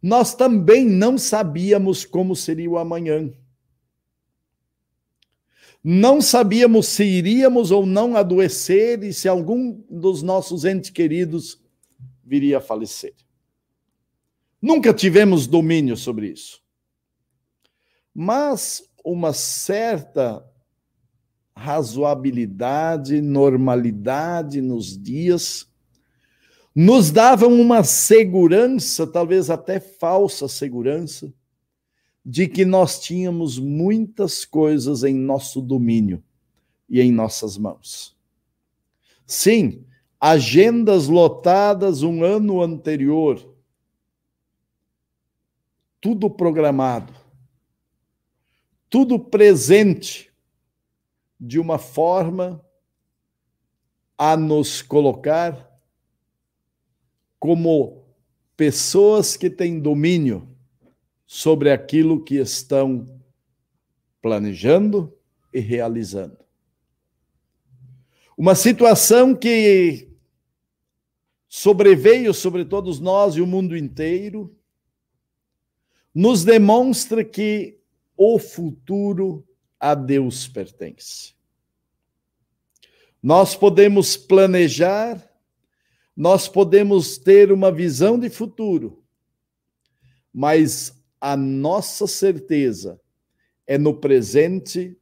nós 0.02 0.36
também 0.36 0.86
não 0.86 1.18
sabíamos 1.18 2.06
como 2.06 2.36
seria 2.36 2.70
o 2.70 2.78
amanhã. 2.78 3.32
Não 5.84 6.22
sabíamos 6.22 6.88
se 6.88 7.04
iríamos 7.04 7.72
ou 7.72 7.86
não 7.86 8.16
adoecer 8.16 9.04
e 9.04 9.14
se 9.14 9.28
algum 9.28 9.82
dos 9.90 10.22
nossos 10.22 10.66
entes 10.66 10.90
queridos 10.90 11.62
viria 12.24 12.58
a 12.58 12.62
falecer. 12.62 13.14
Nunca 14.62 14.94
tivemos 14.94 15.48
domínio 15.48 15.96
sobre 15.96 16.28
isso. 16.28 16.62
Mas 18.14 18.84
uma 19.04 19.32
certa 19.32 20.44
razoabilidade, 21.56 23.22
normalidade 23.22 24.62
nos 24.62 24.98
dias 24.98 25.68
nos 26.80 27.10
davam 27.10 27.60
uma 27.60 27.84
segurança, 27.84 29.08
talvez 29.08 29.50
até 29.50 29.80
falsa 29.80 30.48
segurança, 30.48 31.34
de 32.24 32.48
que 32.48 32.64
nós 32.64 33.00
tínhamos 33.00 33.58
muitas 33.58 34.46
coisas 34.46 35.04
em 35.04 35.16
nosso 35.16 35.60
domínio 35.60 36.24
e 36.88 37.02
em 37.02 37.12
nossas 37.12 37.58
mãos. 37.58 38.16
Sim, 39.26 39.88
agendas 40.22 41.08
lotadas 41.08 42.04
um 42.04 42.24
ano 42.24 42.62
anterior, 42.62 43.56
tudo 46.00 46.30
programado, 46.30 47.12
tudo 48.88 49.18
presente 49.18 50.32
de 51.40 51.58
uma 51.58 51.80
forma 51.80 52.64
a 54.16 54.38
nos 54.38 54.84
colocar 54.84 55.68
como 57.48 58.04
pessoas 58.58 59.38
que 59.38 59.50
têm 59.50 59.80
domínio 59.80 60.54
sobre 61.26 61.72
aquilo 61.72 62.22
que 62.22 62.36
estão 62.36 63.08
planejando 64.22 65.18
e 65.54 65.62
realizando. 65.62 66.38
Uma 68.38 68.54
situação 68.54 69.34
que 69.34 70.10
sobreveio 71.48 72.34
sobre 72.34 72.66
todos 72.66 73.00
nós 73.00 73.38
e 73.38 73.42
o 73.42 73.48
mundo 73.48 73.78
inteiro, 73.78 74.54
nos 76.14 76.44
demonstra 76.44 77.24
que 77.24 77.80
o 78.18 78.38
futuro 78.38 79.48
a 79.80 79.96
Deus 79.96 80.50
pertence. 80.50 81.34
Nós 83.24 83.56
podemos 83.56 84.18
planejar, 84.18 85.27
nós 86.18 86.48
podemos 86.48 87.20
ter 87.20 87.52
uma 87.52 87.72
visão 87.72 88.20
de 88.20 88.28
futuro, 88.28 89.04
mas 90.34 91.00
a 91.22 91.38
nossa 91.38 92.08
certeza 92.08 93.00
é 93.68 93.78
no 93.78 93.94
presente 93.94 94.98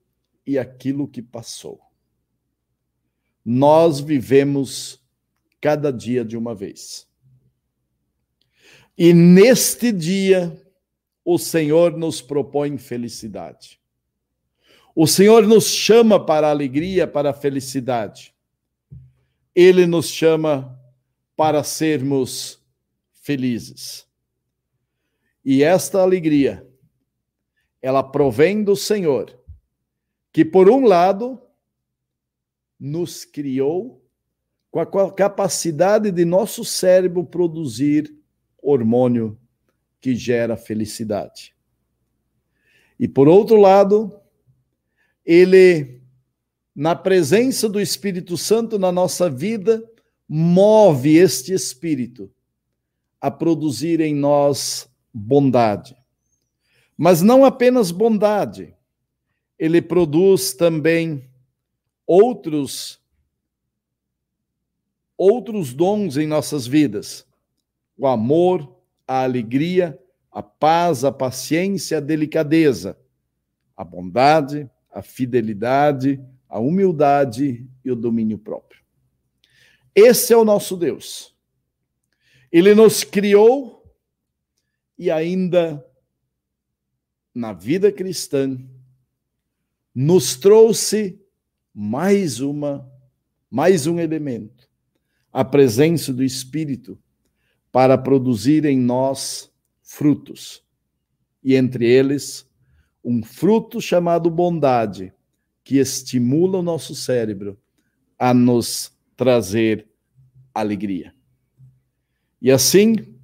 e 0.46 0.60
aquilo 0.60 1.08
que 1.08 1.22
passou. 1.22 1.80
Nós 3.46 4.02
vivemos 4.02 5.02
cada 5.62 5.90
dia 5.90 6.26
de 6.26 6.36
uma 6.36 6.54
vez. 6.54 7.08
E 8.98 9.14
neste 9.14 9.94
dia, 9.94 10.62
o 11.24 11.38
Senhor 11.38 11.96
nos 11.96 12.22
propõe 12.22 12.78
felicidade. 12.78 13.80
O 14.94 15.08
Senhor 15.08 15.48
nos 15.48 15.68
chama 15.68 16.24
para 16.24 16.48
a 16.48 16.52
alegria, 16.52 17.08
para 17.08 17.30
a 17.30 17.34
felicidade. 17.34 18.36
Ele 19.56 19.86
nos 19.86 20.10
chama 20.10 20.75
para 21.36 21.64
sermos 21.64 22.64
felizes. 23.14 24.08
E 25.44 25.64
esta 25.64 26.02
alegria, 26.02 26.68
ela 27.82 28.02
provém 28.02 28.64
do 28.64 28.76
Senhor, 28.76 29.38
que 30.32 30.44
por 30.44 30.70
um 30.70 30.86
lado 30.86 31.42
nos 32.80 33.24
criou 33.24 34.04
com 34.72 34.80
a 34.80 35.14
capacidade 35.14 36.12
de 36.12 36.26
nosso 36.26 36.66
cérebro 36.66 37.24
produzir 37.24 38.14
hormônio 38.62 39.40
que 40.02 40.16
gera 40.16 40.58
felicidade. 40.58 41.56
E 43.00 43.08
por 43.08 43.28
outro 43.28 43.58
lado, 43.58 44.20
ele, 45.26 46.02
na 46.76 46.96
presença 46.96 47.70
do 47.70 47.80
Espírito 47.80 48.38
Santo 48.38 48.78
na 48.78 48.92
nossa 48.92 49.30
vida, 49.30 49.84
move 50.28 51.16
este 51.16 51.54
Espírito 51.54 52.32
a 53.20 53.30
produzir 53.30 54.00
em 54.00 54.14
nós 54.14 54.90
bondade. 55.14 55.96
Mas 56.98 57.22
não 57.22 57.44
apenas 57.44 57.92
bondade, 57.92 58.74
ele 59.58 59.82
produz 59.82 60.54
também 60.54 61.30
outros 62.06 63.00
outros 65.18 65.74
dons 65.74 66.18
em 66.18 66.28
nossas 66.28 66.68
vidas. 66.68 67.26
O 67.98 68.06
amor, 68.06 68.78
a 69.08 69.24
alegria, 69.24 69.98
a 70.30 70.44
paz, 70.44 71.06
a 71.06 71.12
paciência, 71.12 71.98
a 71.98 72.02
delicadeza, 72.02 72.98
a 73.78 73.84
bondade, 73.84 74.70
a 74.92 75.02
fidelidade, 75.02 76.22
a 76.50 76.60
humildade 76.60 77.66
e 77.84 77.92
o 77.92 77.96
domínio 77.96 78.38
próprio. 78.38 78.85
Esse 79.96 80.34
é 80.34 80.38
o 80.38 80.44
nosso 80.44 80.76
Deus. 80.76 81.34
Ele 82.52 82.76
nos 82.76 83.04
criou 83.04 83.84
e 84.98 85.10
ainda 85.10 85.86
na 87.34 87.54
vida 87.54 87.92
cristã 87.92 88.58
nos 89.94 90.36
trouxe 90.36 91.20
mais 91.74 92.40
uma 92.40 92.90
mais 93.50 93.88
um 93.88 94.00
elemento, 94.00 94.70
a 95.32 95.46
presença 95.46 96.12
do 96.12 96.24
Espírito 96.24 97.00
para 97.72 97.98
produzir 97.98 98.66
em 98.66 98.78
nós 98.78 99.50
frutos. 99.82 100.64
E 101.42 101.56
entre 101.56 101.86
eles, 101.86 102.50
um 103.04 103.24
fruto 103.24 103.80
chamado 103.80 104.30
bondade, 104.30 105.14
que 105.64 105.78
estimula 105.78 106.60
o 106.60 106.64
nosso 106.64 106.96
cérebro 106.96 107.58
a 108.18 108.34
nos 108.34 108.95
trazer 109.16 109.88
alegria. 110.54 111.14
E 112.42 112.52
assim, 112.52 113.16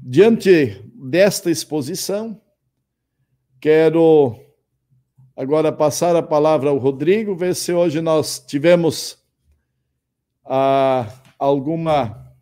Diante 0.00 0.80
desta 0.94 1.50
exposição, 1.50 2.40
quero 3.60 4.40
agora 5.36 5.72
passar 5.72 6.14
a 6.14 6.22
palavra 6.22 6.70
ao 6.70 6.78
Rodrigo, 6.78 7.34
ver 7.34 7.54
se 7.54 7.72
hoje 7.72 8.00
nós 8.00 8.38
tivemos 8.38 9.18
ah, 10.44 11.12
alguma 11.38 12.32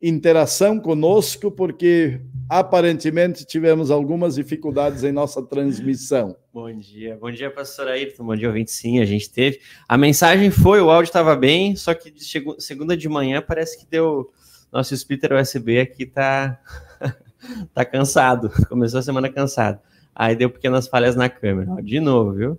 interação 0.00 0.80
conosco, 0.80 1.50
porque 1.50 2.20
aparentemente 2.48 3.44
tivemos 3.44 3.90
algumas 3.90 4.36
dificuldades 4.36 5.04
em 5.04 5.12
nossa 5.12 5.42
transmissão. 5.42 6.36
Bom 6.52 6.72
dia, 6.72 7.16
bom 7.20 7.30
dia, 7.30 7.50
pastor 7.50 7.88
Ayrton, 7.88 8.24
bom 8.24 8.34
dia, 8.34 8.48
ouvinte. 8.48 8.70
Sim, 8.70 9.00
a 9.00 9.04
gente 9.04 9.30
teve. 9.30 9.60
A 9.88 9.98
mensagem 9.98 10.50
foi, 10.50 10.80
o 10.80 10.90
áudio 10.90 11.08
estava 11.08 11.36
bem, 11.36 11.76
só 11.76 11.92
que 11.94 12.12
segunda 12.58 12.96
de 12.96 13.08
manhã 13.08 13.42
parece 13.46 13.78
que 13.78 13.86
deu 13.86 14.30
nosso 14.72 14.94
splitter 14.94 15.32
USB 15.32 15.80
aqui 15.80 16.06
tá, 16.06 16.60
tá 17.74 17.84
cansado. 17.84 18.50
Começou 18.68 19.00
a 19.00 19.02
semana 19.02 19.30
cansado. 19.30 19.80
Aí 20.14 20.34
deu 20.34 20.50
pequenas 20.50 20.88
falhas 20.88 21.14
na 21.14 21.28
câmera. 21.28 21.82
De 21.82 22.00
novo, 22.00 22.32
viu? 22.32 22.58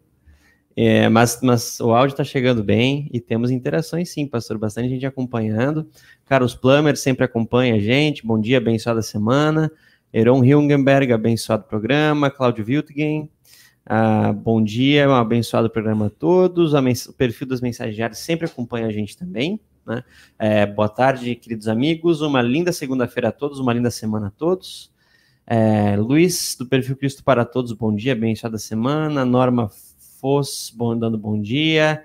É, 0.76 1.10
mas, 1.10 1.40
mas 1.42 1.80
o 1.80 1.94
áudio 1.94 2.16
tá 2.16 2.24
chegando 2.24 2.64
bem 2.64 3.10
e 3.12 3.20
temos 3.20 3.52
interações 3.52 4.10
sim, 4.10 4.26
pastor. 4.28 4.58
Bastante 4.58 4.90
gente 4.90 5.06
acompanhando. 5.06 5.90
Carlos 6.26 6.56
Plummer 6.56 6.96
sempre 6.96 7.26
acompanha 7.26 7.76
a 7.76 7.80
gente. 7.80 8.26
Bom 8.26 8.40
dia, 8.40 8.58
abençoada 8.58 9.02
semana. 9.02 9.72
Eron 10.14 10.44
Hilgenberg, 10.44 11.12
abençoado 11.12 11.64
programa. 11.64 12.32
Cláudio 12.32 12.66
Wiltgen. 12.66 13.30
Ah, 13.86 14.32
bom 14.32 14.64
dia, 14.64 15.10
um 15.10 15.14
abençoado 15.14 15.70
programa 15.70 16.08
a 16.08 16.10
todos. 16.10 16.74
o 16.74 17.14
perfil 17.14 17.48
das 17.48 17.60
mensagens 17.60 17.96
diárias 17.96 18.20
sempre 18.20 18.46
acompanha 18.46 18.88
a 18.88 18.92
gente 18.92 19.18
também. 19.18 19.60
Né? 19.86 20.04
É, 20.38 20.66
boa 20.66 20.88
tarde, 20.88 21.36
queridos 21.36 21.68
amigos. 21.68 22.22
Uma 22.22 22.42
linda 22.42 22.72
segunda-feira 22.72 23.30
a 23.30 23.32
todos, 23.32 23.60
uma 23.60 23.74
linda 23.74 23.90
semana 23.90 24.28
a 24.28 24.32
todos. 24.32 24.92
É, 25.46 25.96
Luiz, 25.96 26.56
do 26.58 26.68
perfil 26.68 26.96
Cristo 26.96 27.24
para 27.24 27.44
Todos, 27.44 27.74
bom 27.74 27.94
dia, 27.94 28.14
abençoada 28.14 28.60
semana. 28.60 29.26
Norma 29.26 29.72
Foz, 30.20 30.70
bom, 30.76 31.00
dando 31.00 31.18
bom 31.18 31.42
dia. 31.42 32.04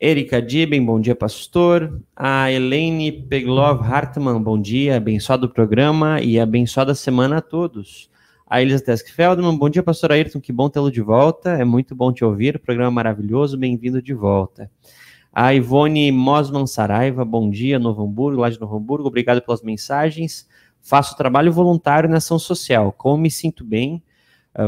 Erika 0.00 0.42
Diben, 0.42 0.84
bom 0.84 1.00
dia, 1.00 1.14
pastor. 1.14 2.02
A 2.16 2.50
Elaine 2.50 3.12
Peglov 3.12 3.80
Hartmann, 3.80 4.42
bom 4.42 4.60
dia, 4.60 4.96
abençoado 4.96 5.48
programa 5.48 6.20
e 6.20 6.40
abençoada 6.40 6.96
semana 6.96 7.36
a 7.36 7.40
todos. 7.40 8.10
A 8.44 8.60
Elisa 8.60 8.84
Tesk 8.84 9.08
Feldman, 9.08 9.56
bom 9.56 9.70
dia, 9.70 9.84
pastor 9.84 10.10
Ayrton, 10.10 10.40
que 10.40 10.52
bom 10.52 10.68
tê-lo 10.68 10.90
de 10.90 11.00
volta, 11.00 11.50
é 11.50 11.64
muito 11.64 11.94
bom 11.94 12.12
te 12.12 12.24
ouvir, 12.24 12.58
programa 12.58 12.90
maravilhoso, 12.90 13.56
bem-vindo 13.56 14.02
de 14.02 14.12
volta. 14.12 14.68
A 15.32 15.54
Ivone 15.54 16.10
Mosman 16.10 16.66
Saraiva, 16.66 17.24
bom 17.24 17.48
dia, 17.48 17.78
Novo 17.78 18.02
Hamburgo, 18.02 18.40
lá 18.40 18.50
de 18.50 18.60
Novo 18.60 18.76
Hamburgo, 18.76 19.06
obrigado 19.06 19.40
pelas 19.40 19.62
mensagens. 19.62 20.48
Faço 20.82 21.16
trabalho 21.16 21.52
voluntário 21.52 22.10
na 22.10 22.16
ação 22.16 22.36
social, 22.36 22.90
como 22.90 23.22
me 23.22 23.30
sinto 23.30 23.64
bem, 23.64 24.02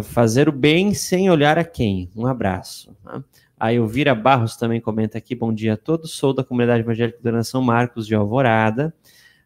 fazer 0.03 0.49
o 0.49 0.53
bem 0.53 0.95
sem 0.95 1.31
olhar 1.31 1.59
a 1.59 1.65
quem. 1.65 2.11
Um 2.17 2.27
abraço. 2.27 2.95
Tá? 3.03 3.23
A 3.59 3.73
Elvira 3.73 4.15
Barros 4.15 4.57
também 4.57 4.81
comenta 4.81 5.17
aqui: 5.17 5.35
bom 5.35 5.53
dia 5.53 5.75
a 5.75 5.77
todos, 5.77 6.13
sou 6.13 6.35
da 6.35 6.45
comunidade 6.45 6.83
evangélica 6.83 7.19
da 7.23 7.33
Nação 7.33 7.63
Marcos 7.63 8.07
de 8.07 8.15
Alvorada. 8.15 8.95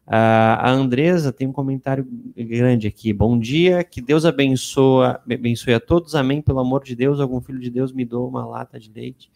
Uh, 0.05 0.57
a 0.59 0.69
Andresa 0.69 1.31
tem 1.31 1.47
um 1.47 1.53
comentário 1.53 2.05
grande 2.35 2.87
aqui. 2.87 3.13
Bom 3.13 3.39
dia, 3.39 3.83
que 3.83 4.01
Deus 4.01 4.25
abençoe, 4.25 5.15
abençoe 5.31 5.73
a 5.73 5.79
todos, 5.79 6.15
amém. 6.15 6.41
Pelo 6.41 6.59
amor 6.59 6.83
de 6.83 6.95
Deus, 6.95 7.19
algum 7.21 7.39
filho 7.39 7.59
de 7.59 7.69
Deus 7.69 7.93
me 7.93 8.03
doa 8.03 8.27
uma 8.27 8.45
lata 8.45 8.77
de 8.77 8.91
leite. 8.91 9.31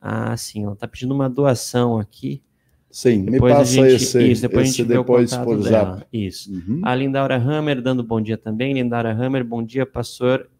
Ah, 0.00 0.36
sim, 0.36 0.64
ela 0.64 0.74
está 0.74 0.86
pedindo 0.86 1.14
uma 1.14 1.28
doação 1.28 1.98
aqui. 1.98 2.40
Sim, 2.92 3.24
depois 3.24 3.52
me 3.52 3.58
passa 3.58 3.72
gente, 3.72 3.94
esse, 3.94 4.22
isso, 4.30 4.42
depois 4.42 4.68
esse 4.68 4.82
a 4.82 4.84
gente 4.84 4.96
depois 4.96 5.34
por 5.38 5.62
dela. 5.62 5.96
zap. 5.96 6.06
Isso. 6.12 6.52
Uhum. 6.52 6.82
A 6.84 6.94
Lindaura 6.94 7.36
Hammer 7.38 7.80
dando 7.80 8.04
bom 8.04 8.20
dia 8.20 8.36
também. 8.36 8.74
Lindaura 8.74 9.10
Hammer, 9.10 9.42
bom 9.42 9.62
dia, 9.62 9.86
pastor. 9.86 10.50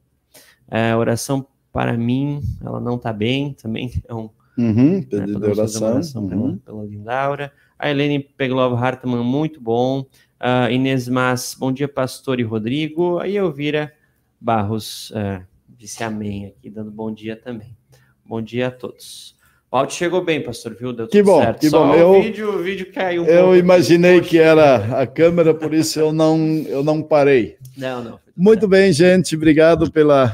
É, 0.66 0.96
oração 0.96 1.46
para 1.70 1.94
mim, 1.94 2.40
ela 2.64 2.80
não 2.80 2.96
está 2.96 3.12
bem, 3.12 3.52
também 3.52 3.92
um 4.10 4.30
uhum, 4.56 4.92
né, 4.94 5.02
pedido 5.02 5.40
de 5.40 5.46
oração, 5.46 5.92
oração 5.92 6.22
uhum. 6.22 6.28
pela, 6.28 6.56
pela 6.56 6.84
Lindaura. 6.84 7.52
A 7.78 7.90
Helene 7.90 8.18
Peglov 8.18 8.82
Hartmann, 8.82 9.22
muito 9.22 9.60
bom. 9.60 10.00
Uh, 10.40 10.70
Inês 10.70 11.08
Mas, 11.08 11.54
bom 11.58 11.70
dia, 11.70 11.86
pastor 11.86 12.40
e 12.40 12.42
Rodrigo. 12.42 13.18
Aí 13.18 13.36
Elvira 13.36 13.92
Barros 14.40 15.10
uh, 15.10 15.44
disse 15.68 16.02
amém 16.02 16.46
aqui, 16.46 16.70
dando 16.70 16.90
bom 16.90 17.12
dia 17.12 17.36
também. 17.36 17.76
Bom 18.24 18.40
dia 18.40 18.68
a 18.68 18.70
todos. 18.70 19.36
O 19.72 19.76
áudio 19.78 19.96
chegou 19.96 20.22
bem, 20.22 20.42
pastor, 20.42 20.74
viu? 20.74 20.92
Deu 20.92 21.08
que 21.08 21.22
bom, 21.22 21.40
certo. 21.40 21.60
que 21.60 21.70
Só 21.70 21.82
bom. 21.82 21.92
O, 21.92 21.96
eu, 21.96 22.22
vídeo, 22.22 22.54
o 22.56 22.62
vídeo 22.62 22.92
caiu 22.92 23.22
um 23.22 23.26
Eu 23.26 23.56
imaginei 23.56 24.20
que 24.20 24.38
era 24.38 25.00
a 25.00 25.06
câmera, 25.06 25.54
por 25.54 25.72
isso 25.72 25.98
eu 25.98 26.12
não, 26.12 26.38
eu 26.68 26.84
não 26.84 27.02
parei. 27.02 27.56
Não, 27.74 28.04
não. 28.04 28.20
Muito 28.36 28.68
bem, 28.68 28.92
gente. 28.92 29.34
Obrigado 29.34 29.90
pela 29.90 30.30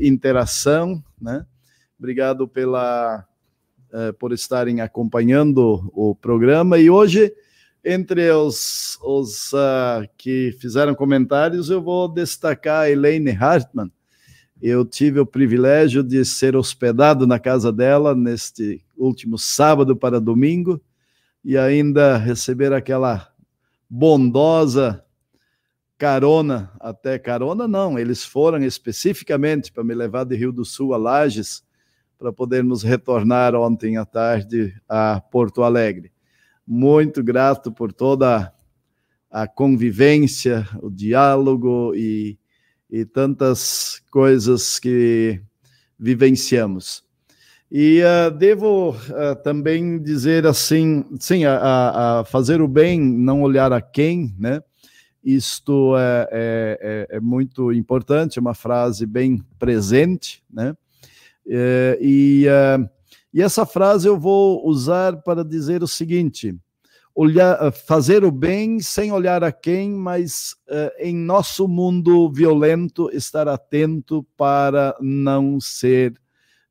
interação, 0.00 1.04
né? 1.20 1.44
Obrigado 1.98 2.48
pela 2.48 3.26
uh, 3.92 4.14
por 4.14 4.32
estarem 4.32 4.80
acompanhando 4.80 5.90
o 5.94 6.14
programa. 6.14 6.78
E 6.78 6.88
hoje, 6.88 7.30
entre 7.84 8.30
os, 8.30 8.98
os 9.02 9.52
uh, 9.52 10.08
que 10.16 10.56
fizeram 10.58 10.94
comentários, 10.94 11.68
eu 11.68 11.82
vou 11.82 12.08
destacar 12.08 12.84
a 12.84 12.90
Elaine 12.90 13.32
Hartmann. 13.32 13.92
Eu 14.60 14.84
tive 14.84 15.20
o 15.20 15.26
privilégio 15.26 16.02
de 16.02 16.24
ser 16.24 16.56
hospedado 16.56 17.26
na 17.26 17.38
casa 17.38 17.72
dela 17.72 18.14
neste 18.14 18.84
último 18.96 19.38
sábado 19.38 19.96
para 19.96 20.20
domingo 20.20 20.80
e 21.44 21.56
ainda 21.56 22.16
receber 22.16 22.72
aquela 22.72 23.32
bondosa 23.88 25.04
carona, 25.96 26.70
até 26.78 27.18
carona 27.18 27.66
não, 27.66 27.98
eles 27.98 28.24
foram 28.24 28.62
especificamente 28.62 29.72
para 29.72 29.82
me 29.82 29.94
levar 29.94 30.24
de 30.24 30.36
Rio 30.36 30.52
do 30.52 30.64
Sul 30.64 30.94
a 30.94 30.96
Lages, 30.96 31.64
para 32.18 32.32
podermos 32.32 32.82
retornar 32.82 33.54
ontem 33.54 33.96
à 33.96 34.04
tarde 34.04 34.74
a 34.88 35.20
Porto 35.20 35.62
Alegre. 35.62 36.12
Muito 36.66 37.22
grato 37.22 37.72
por 37.72 37.92
toda 37.92 38.52
a 39.30 39.46
convivência, 39.46 40.68
o 40.82 40.90
diálogo 40.90 41.94
e, 41.94 42.38
e 42.90 43.04
tantas 43.04 44.00
coisas 44.10 44.78
que 44.78 45.40
vivenciamos. 45.98 47.04
E 47.70 48.00
uh, 48.02 48.30
devo 48.30 48.90
uh, 48.90 49.36
também 49.42 50.02
dizer 50.02 50.46
assim, 50.46 51.04
sim, 51.20 51.44
a, 51.44 52.20
a, 52.20 52.24
fazer 52.24 52.62
o 52.62 52.68
bem, 52.68 52.98
não 52.98 53.42
olhar 53.42 53.72
a 53.72 53.80
quem, 53.80 54.34
né? 54.38 54.62
Isto 55.22 55.94
é, 55.98 56.28
é, 56.32 57.06
é, 57.10 57.16
é, 57.16 57.20
muito 57.20 57.70
importante, 57.72 58.38
é 58.38 58.40
uma 58.40 58.54
frase 58.54 59.04
bem 59.04 59.44
presente, 59.58 60.42
né? 60.50 60.74
É, 61.46 61.98
e, 62.00 62.46
é, 62.48 62.90
e 63.34 63.42
essa 63.42 63.66
frase 63.66 64.08
eu 64.08 64.18
vou 64.18 64.66
usar 64.66 65.18
para 65.18 65.44
dizer 65.44 65.82
o 65.82 65.88
seguinte: 65.88 66.56
olhar, 67.20 67.72
fazer 67.72 68.22
o 68.24 68.30
bem 68.30 68.78
sem 68.78 69.10
olhar 69.10 69.42
a 69.42 69.50
quem, 69.50 69.90
mas 69.90 70.54
é, 70.68 71.08
em 71.08 71.16
nosso 71.16 71.66
mundo 71.66 72.30
violento 72.30 73.10
estar 73.12 73.48
atento 73.48 74.24
para 74.36 74.96
não 75.00 75.58
ser 75.58 76.14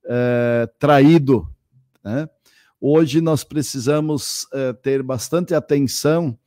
é, 0.05 0.69
traído. 0.79 1.45
Né? 2.01 2.29
Hoje 2.79 3.19
nós 3.19 3.43
precisamos 3.43 4.47
é, 4.53 4.71
ter 4.71 5.03
bastante 5.03 5.53
atenção 5.53 6.37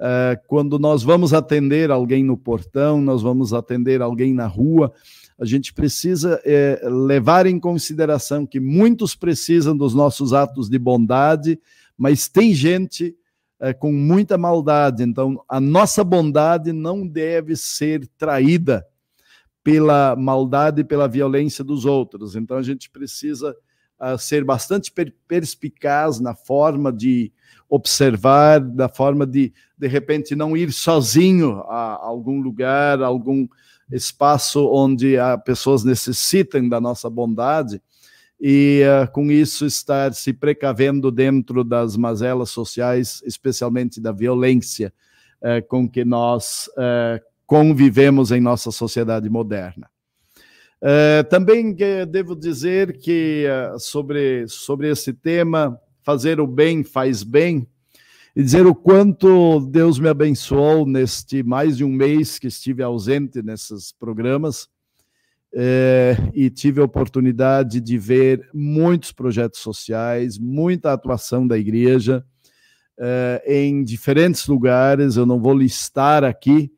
Uh, 0.00 0.38
quando 0.46 0.78
nós 0.78 1.02
vamos 1.02 1.34
atender 1.34 1.90
alguém 1.90 2.22
no 2.22 2.36
portão, 2.36 3.00
nós 3.00 3.20
vamos 3.20 3.52
atender 3.52 4.00
alguém 4.00 4.32
na 4.32 4.46
rua, 4.46 4.92
a 5.36 5.44
gente 5.44 5.74
precisa 5.74 6.40
levar 6.84 7.46
em 7.46 7.58
consideração 7.58 8.46
que 8.46 8.60
muitos 8.60 9.16
precisam 9.16 9.76
dos 9.76 9.96
nossos 9.96 10.32
atos 10.32 10.70
de 10.70 10.78
bondade, 10.78 11.58
mas 11.96 12.28
tem 12.28 12.54
gente 12.54 13.17
é, 13.60 13.72
com 13.72 13.92
muita 13.92 14.38
maldade. 14.38 15.02
Então, 15.02 15.42
a 15.48 15.60
nossa 15.60 16.04
bondade 16.04 16.72
não 16.72 17.06
deve 17.06 17.56
ser 17.56 18.06
traída 18.18 18.86
pela 19.62 20.16
maldade 20.16 20.80
e 20.80 20.84
pela 20.84 21.08
violência 21.08 21.64
dos 21.64 21.84
outros. 21.84 22.36
Então, 22.36 22.56
a 22.56 22.62
gente 22.62 22.88
precisa 22.90 23.54
uh, 24.00 24.16
ser 24.18 24.44
bastante 24.44 24.92
per 24.92 25.14
perspicaz 25.26 26.20
na 26.20 26.34
forma 26.34 26.92
de 26.92 27.32
observar, 27.68 28.60
da 28.60 28.88
forma 28.88 29.26
de, 29.26 29.52
de 29.76 29.86
repente, 29.86 30.34
não 30.34 30.56
ir 30.56 30.72
sozinho 30.72 31.60
a 31.68 31.98
algum 32.00 32.40
lugar, 32.40 33.02
a 33.02 33.06
algum 33.06 33.46
espaço 33.90 34.66
onde 34.70 35.18
as 35.18 35.42
pessoas 35.42 35.84
necessitam 35.84 36.68
da 36.68 36.80
nossa 36.80 37.10
bondade 37.10 37.82
e 38.40 38.82
uh, 38.84 39.10
com 39.10 39.30
isso 39.32 39.66
estar 39.66 40.14
se 40.14 40.32
precavendo 40.32 41.10
dentro 41.10 41.64
das 41.64 41.96
mazelas 41.96 42.50
sociais, 42.50 43.20
especialmente 43.24 44.00
da 44.00 44.12
violência 44.12 44.92
uh, 45.42 45.66
com 45.66 45.88
que 45.88 46.04
nós 46.04 46.68
uh, 46.68 47.20
convivemos 47.46 48.30
em 48.30 48.40
nossa 48.40 48.70
sociedade 48.70 49.28
moderna. 49.28 49.90
também 51.30 51.74
devo 52.06 52.36
dizer 52.36 52.98
que 52.98 53.46
sobre, 53.78 54.46
sobre 54.46 54.90
esse 54.90 55.14
tema, 55.14 55.80
fazer 56.02 56.40
o 56.40 56.46
bem 56.46 56.84
faz 56.84 57.24
bem, 57.24 57.66
e 58.36 58.42
dizer 58.42 58.66
o 58.66 58.74
quanto 58.74 59.60
Deus 59.60 59.98
me 59.98 60.10
abençoou 60.10 60.86
neste 60.86 61.42
mais 61.42 61.78
de 61.78 61.84
um 61.84 61.88
mês 61.88 62.38
que 62.38 62.48
estive 62.48 62.82
ausente 62.82 63.42
nesses 63.42 63.92
programas 63.92 64.68
é, 65.54 66.16
e 66.34 66.50
tive 66.50 66.80
a 66.80 66.84
oportunidade 66.84 67.80
de 67.80 67.98
ver 67.98 68.48
muitos 68.52 69.12
projetos 69.12 69.60
sociais, 69.60 70.38
muita 70.38 70.92
atuação 70.92 71.46
da 71.46 71.56
igreja 71.58 72.24
é, 72.98 73.42
em 73.46 73.82
diferentes 73.82 74.46
lugares. 74.46 75.16
Eu 75.16 75.26
não 75.26 75.40
vou 75.40 75.56
listar 75.56 76.24
aqui, 76.24 76.70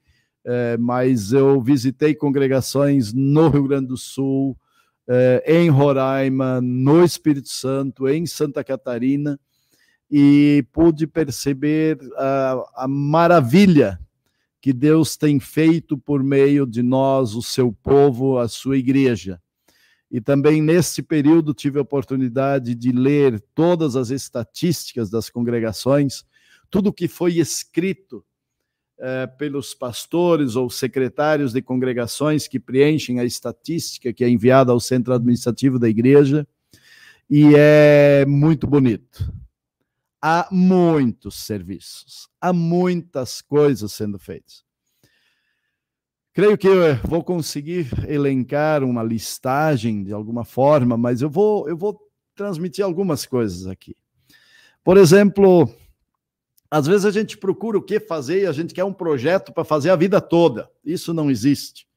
é, 0.45 0.77
mas 0.77 1.33
eu 1.33 1.61
visitei 1.61 2.15
congregações 2.15 3.13
no 3.13 3.49
Rio 3.49 3.67
Grande 3.67 3.89
do 3.89 3.97
Sul, 3.97 4.57
em 5.45 5.69
Roraima, 5.69 6.61
no 6.61 7.03
Espírito 7.03 7.49
Santo, 7.49 8.09
em 8.09 8.27
Santa 8.27 8.63
Catarina 8.63 9.37
e 10.11 10.67
pude 10.73 11.07
perceber 11.07 11.99
a, 12.17 12.65
a 12.85 12.89
maravilha 12.89 13.99
que 14.61 14.73
Deus 14.73 15.17
tem 15.17 15.41
feito 15.41 15.97
por 15.97 16.23
meio 16.23 16.67
de 16.67 16.83
nós, 16.83 17.35
o 17.35 17.43
seu 17.43 17.73
povo, 17.73 18.39
a 18.39 18.47
sua 18.49 18.77
igreja. 18.77 19.41
E 20.11 20.21
também 20.21 20.61
nesse 20.61 21.03
período 21.03 21.55
tive 21.55 21.79
a 21.79 21.83
oportunidade 21.83 22.75
de 22.75 22.93
ler 22.93 23.41
todas 23.55 23.97
as 23.97 24.11
estatísticas 24.11 25.09
das 25.09 25.31
congregações, 25.31 26.25
tudo 26.69 26.93
que 26.93 27.09
foi 27.09 27.39
escrito 27.39 28.25
eh, 28.99 29.27
pelos 29.27 29.73
pastores 29.73 30.57
ou 30.57 30.69
secretários 30.69 31.53
de 31.53 31.63
congregações 31.63 32.47
que 32.47 32.61
preenchem 32.61 33.19
a 33.19 33.25
estatística 33.25 34.13
que 34.13 34.23
é 34.23 34.29
enviada 34.29 34.73
ao 34.73 34.81
centro 34.81 35.15
administrativo 35.15 35.79
da 35.79 35.89
igreja, 35.89 36.47
e 37.31 37.55
é 37.57 38.27
muito 38.27 38.67
bonito. 38.67 39.33
Há 40.23 40.49
muitos 40.51 41.37
serviços, 41.37 42.29
há 42.41 42.53
muitas 42.53 43.41
coisas 43.41 43.93
sendo 43.93 44.19
feitas. 44.19 44.65
Creio 46.33 46.57
que 46.57 46.69
eu 46.69 46.97
vou 47.05 47.25
conseguir 47.25 47.89
elencar 48.09 48.85
uma 48.85 49.03
listagem 49.03 50.05
de 50.05 50.13
alguma 50.13 50.45
forma, 50.45 50.97
mas 50.97 51.23
eu 51.23 51.31
vou, 51.31 51.69
eu 51.69 51.77
vou 51.77 52.01
transmitir 52.35 52.85
algumas 52.85 53.27
coisas 53.27 53.67
aqui. 53.67 53.97
Por 54.85 54.97
exemplo, 54.97 55.69
às 56.71 56.87
vezes 56.87 57.05
a 57.05 57.11
gente 57.11 57.37
procura 57.37 57.79
o 57.79 57.83
que 57.83 57.99
fazer 57.99 58.43
e 58.43 58.47
a 58.47 58.53
gente 58.53 58.73
quer 58.73 58.85
um 58.85 58.93
projeto 58.93 59.53
para 59.53 59.65
fazer 59.65 59.91
a 59.91 59.97
vida 59.97 60.21
toda. 60.21 60.71
Isso 60.85 61.13
não 61.13 61.31
existe. 61.31 61.89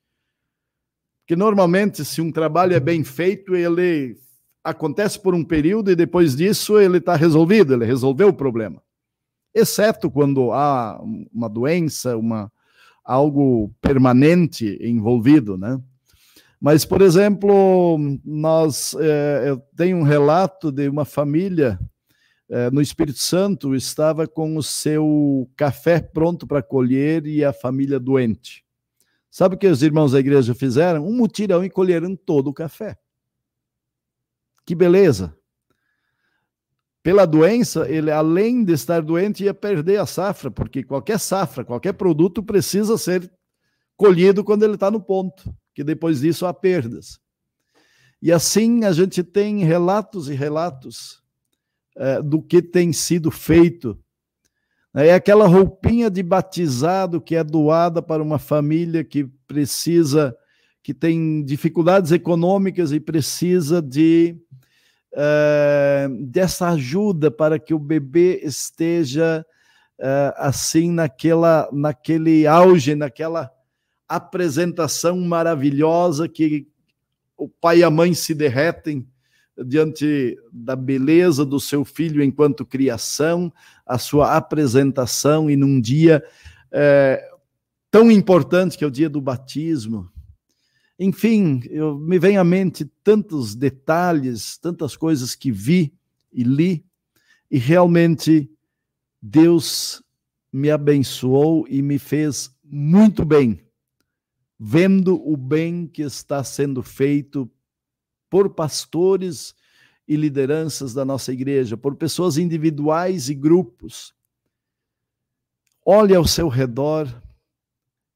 Porque 1.22 1.36
normalmente, 1.36 2.04
se 2.04 2.20
um 2.20 2.32
trabalho 2.32 2.74
é 2.74 2.80
bem 2.80 3.04
feito, 3.04 3.56
ele 3.56 4.18
acontece 4.64 5.20
por 5.20 5.36
um 5.36 5.44
período 5.44 5.92
e 5.92 5.96
depois 5.96 6.36
disso 6.36 6.80
ele 6.80 6.98
está 6.98 7.16
resolvido, 7.16 7.74
ele 7.74 7.86
resolveu 7.86 8.30
o 8.30 8.34
problema. 8.34 8.82
Exceto 9.54 10.10
quando 10.10 10.52
há 10.52 11.00
uma 11.32 11.50
doença, 11.50 12.18
uma, 12.18 12.52
algo 13.04 13.72
permanente 13.82 14.78
envolvido, 14.82 15.58
né? 15.58 15.80
Mas, 16.60 16.86
por 16.86 17.02
exemplo, 17.02 18.00
nós, 18.24 18.96
é, 18.98 19.50
eu 19.50 19.62
tenho 19.76 19.98
um 19.98 20.04
relato 20.04 20.72
de 20.72 20.88
uma 20.88 21.04
família 21.04 21.78
é, 22.50 22.70
no 22.72 22.82
Espírito 22.82 23.20
Santo 23.20 23.76
estava 23.76 24.28
com 24.28 24.56
o 24.56 24.64
seu 24.64 25.50
café 25.56 26.00
pronto 26.00 26.46
para 26.46 26.62
colher 26.62 27.26
e 27.26 27.44
a 27.44 27.52
família 27.52 28.00
doente. 28.00 28.64
Sabe 29.30 29.56
o 29.56 29.58
que 29.58 29.68
os 29.68 29.82
irmãos 29.82 30.12
da 30.12 30.20
igreja 30.20 30.54
fizeram? 30.54 31.06
Um 31.06 31.14
mutirão 31.14 31.64
e 31.66 31.70
colheram 31.70 32.16
todo 32.16 32.50
o 32.50 32.54
café. 32.54 32.98
Que 34.66 34.76
beleza! 34.76 35.36
Pela 37.04 37.26
doença, 37.26 37.90
ele 37.90 38.10
além 38.10 38.64
de 38.64 38.72
estar 38.72 39.02
doente 39.02 39.44
ia 39.44 39.54
perder 39.54 40.00
a 40.00 40.06
safra, 40.06 40.50
porque 40.50 40.84
qualquer 40.84 41.20
safra, 41.20 41.66
qualquer 41.66 41.92
produto 41.94 42.42
precisa 42.42 42.98
ser 42.98 43.30
colhido 43.98 44.42
quando 44.42 44.64
ele 44.64 44.76
está 44.76 44.90
no 44.90 45.02
ponto, 45.02 45.54
que 45.74 45.84
depois 45.84 46.22
disso 46.22 46.46
há 46.46 46.54
perdas. 46.54 47.20
E 48.22 48.32
assim 48.32 48.86
a 48.86 48.94
gente 48.94 49.22
tem 49.22 49.66
relatos 49.66 50.30
e 50.30 50.34
relatos 50.34 51.22
é, 51.98 52.22
do 52.22 52.42
que 52.42 52.62
tem 52.62 52.94
sido 52.94 53.30
feito. 53.30 54.00
É 54.96 55.14
aquela 55.14 55.46
roupinha 55.46 56.10
de 56.10 56.24
batizado 56.24 57.20
que 57.20 57.36
é 57.36 57.44
doada 57.44 58.02
para 58.02 58.24
uma 58.24 58.40
família 58.40 59.04
que 59.04 59.26
precisa, 59.46 60.34
que 60.82 60.94
tem 60.94 61.44
dificuldades 61.44 62.14
econômicas 62.14 62.94
e 62.94 63.00
precisa 63.00 63.82
de 63.82 64.38
é, 65.16 66.08
dessa 66.22 66.70
ajuda 66.70 67.30
para 67.30 67.60
que 67.60 67.74
o 67.74 67.80
bebê 67.80 68.42
esteja 68.44 69.46
é, 70.00 70.34
assim 70.38 70.92
naquela, 70.92 71.70
naquele 71.72 72.48
auge, 72.48 72.96
naquela 72.96 73.52
apresentação 74.08 75.20
maravilhosa 75.22 76.28
que 76.28 76.68
o 77.38 77.48
pai 77.48 77.80
e 77.80 77.84
a 77.84 77.90
mãe 77.90 78.14
se 78.14 78.34
derretem 78.34 79.08
diante 79.58 80.38
da 80.52 80.76
beleza 80.76 81.46
do 81.46 81.60
seu 81.60 81.86
filho 81.86 82.24
enquanto 82.24 82.66
criação, 82.66 83.54
a 83.86 83.98
sua 83.98 84.36
apresentação 84.36 85.50
e 85.50 85.56
num 85.56 85.80
dia 85.80 86.24
é, 86.72 87.24
tão 87.92 88.10
importante 88.10 88.78
que 88.78 88.84
é 88.84 88.88
o 88.88 88.92
dia 88.92 89.10
do 89.10 89.22
batismo. 89.22 90.10
Enfim, 91.06 91.62
eu, 91.70 92.00
me 92.00 92.18
vem 92.18 92.38
à 92.38 92.46
mente 92.46 92.86
tantos 93.04 93.56
detalhes, 93.56 94.58
tantas 94.58 94.96
coisas 94.96 95.36
que 95.36 95.52
vi 95.52 95.94
e 96.32 96.44
li, 96.44 96.86
e 97.52 97.58
realmente 97.58 98.50
Deus 99.22 100.02
me 100.50 100.72
abençoou 100.72 101.68
e 101.68 101.82
me 101.82 102.00
fez 102.00 102.56
muito 102.64 103.26
bem, 103.26 103.62
vendo 104.58 105.22
o 105.30 105.36
bem 105.36 105.88
que 105.88 106.04
está 106.04 106.42
sendo 106.42 106.82
feito 106.82 107.52
por 108.30 108.52
pastores 108.52 109.54
e 110.08 110.16
lideranças 110.16 110.94
da 110.94 111.04
nossa 111.04 111.34
igreja, 111.34 111.76
por 111.76 111.98
pessoas 111.98 112.38
individuais 112.38 113.28
e 113.28 113.36
grupos. 113.36 114.16
Olhe 115.86 116.16
ao 116.16 116.26
seu 116.26 116.48
redor 116.48 117.14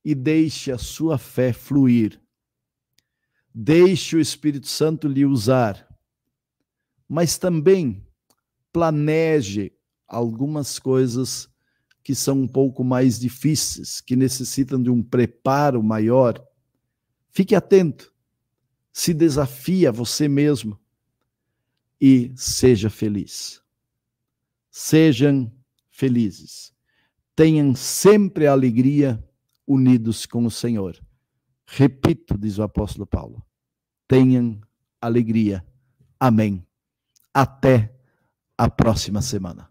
e 0.06 0.16
deixe 0.16 0.72
a 0.72 0.78
sua 0.78 1.18
fé 1.18 1.52
fluir. 1.52 2.18
Deixe 3.60 4.16
o 4.16 4.20
Espírito 4.20 4.68
Santo 4.68 5.08
lhe 5.08 5.26
usar. 5.26 5.88
Mas 7.08 7.38
também 7.38 8.06
planeje 8.72 9.72
algumas 10.08 10.78
coisas 10.78 11.50
que 12.04 12.14
são 12.14 12.42
um 12.42 12.48
pouco 12.48 12.84
mais 12.84 13.20
difíceis, 13.20 14.00
que 14.00 14.16
necessitam 14.16 14.82
de 14.82 14.90
um 14.90 15.02
preparo 15.02 15.82
maior. 15.82 16.46
Fique 17.32 17.56
atento 17.56 18.14
se 18.98 19.14
desafie 19.14 19.86
a 19.86 19.92
você 19.92 20.28
mesmo 20.28 20.76
e 22.02 22.34
seja 22.36 22.90
feliz. 22.90 23.62
Sejam 24.72 25.52
felizes. 25.92 26.74
Tenham 27.36 27.76
sempre 27.76 28.48
a 28.48 28.54
alegria 28.54 29.24
unidos 29.68 30.26
com 30.26 30.44
o 30.48 30.50
Senhor. 30.50 31.00
Repito, 31.68 32.36
diz 32.40 32.58
o 32.58 32.64
apóstolo 32.64 33.06
Paulo. 33.06 33.47
Tenham 34.08 34.60
alegria. 35.02 35.66
Amém. 36.20 36.66
Até 37.34 37.94
a 38.58 38.70
próxima 38.70 39.22
semana. 39.22 39.70